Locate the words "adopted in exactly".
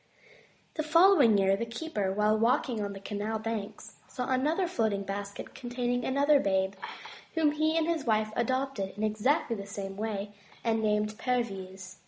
8.35-9.55